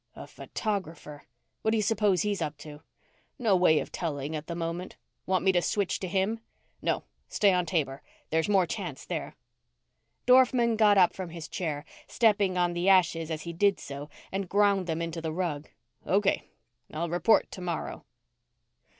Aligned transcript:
"A 0.15 0.25
photographer. 0.25 1.25
What 1.61 1.69
do 1.69 1.77
you 1.77 1.83
suppose 1.83 2.23
he's 2.23 2.41
up 2.41 2.57
to?" 2.57 2.81
"No 3.37 3.55
way 3.55 3.77
of 3.77 3.91
telling, 3.91 4.35
at 4.35 4.47
the 4.47 4.55
moment. 4.55 4.97
Want 5.27 5.45
me 5.45 5.51
to 5.51 5.61
switch 5.61 5.99
to 5.99 6.07
him?" 6.07 6.39
"No. 6.81 7.03
Stay 7.29 7.53
on 7.53 7.67
Taber. 7.67 8.01
There's 8.31 8.49
more 8.49 8.65
chance 8.65 9.05
there." 9.05 9.35
Dorfman 10.25 10.75
got 10.75 10.97
up 10.97 11.13
from 11.13 11.29
his 11.29 11.47
chair, 11.47 11.85
stepping 12.07 12.57
on 12.57 12.73
the 12.73 12.89
ashes 12.89 13.29
as 13.29 13.43
he 13.43 13.53
did 13.53 13.79
so 13.79 14.09
and 14.31 14.49
ground 14.49 14.87
them 14.87 15.03
into 15.03 15.21
the 15.21 15.31
rug. 15.31 15.69
"Okay, 16.07 16.49
I'll 16.91 17.07
report 17.09 17.51
tomorrow." 17.51 18.03